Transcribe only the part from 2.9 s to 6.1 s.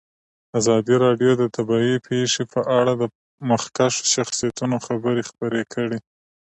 د مخکښو شخصیتونو خبرې خپرې کړي.